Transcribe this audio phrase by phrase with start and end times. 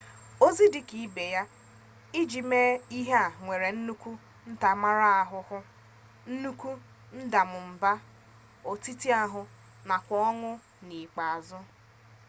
[0.45, 1.43] ọzọ dịka ibe ya
[2.19, 2.59] ị jụ ime
[2.97, 4.09] ihe a nwere nnukwu
[4.51, 5.57] ntaramahụhụ
[6.31, 6.69] nnukwu
[7.23, 7.91] ndamụmba
[8.71, 9.41] ọtịtaahụ
[9.87, 10.49] nakwa ọnwụ
[10.85, 11.59] n'ikpeazụ